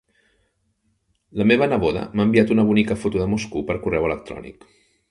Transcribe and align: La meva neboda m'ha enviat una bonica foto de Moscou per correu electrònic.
La 1.41 1.47
meva 1.51 1.69
neboda 1.75 2.07
m'ha 2.09 2.27
enviat 2.29 2.55
una 2.57 2.67
bonica 2.71 2.99
foto 3.05 3.23
de 3.25 3.31
Moscou 3.37 3.69
per 3.71 3.79
correu 3.87 4.11
electrònic. 4.11 4.73